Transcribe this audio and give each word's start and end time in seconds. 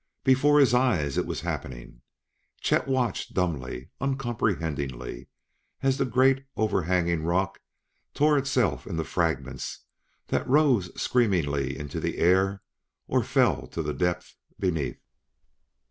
Before 0.23 0.59
his 0.59 0.73
eyes 0.73 1.15
it 1.15 1.27
was 1.27 1.41
happening! 1.41 2.01
Chet 2.59 2.87
watched 2.87 3.35
dumbly, 3.35 3.91
uncomprehendingly, 4.01 5.27
as 5.83 5.99
that 5.99 6.09
great 6.09 6.43
overhanging 6.57 7.21
rock 7.21 7.59
tore 8.15 8.35
itself 8.35 8.87
into 8.87 9.03
fragments 9.03 9.81
that 10.29 10.49
rose 10.49 10.89
screamingly 10.99 11.77
into 11.77 11.99
the 11.99 12.17
air 12.17 12.63
or 13.05 13.23
fell 13.23 13.67
to 13.67 13.83
the 13.83 13.93
depths 13.93 14.35
beneath. 14.59 15.03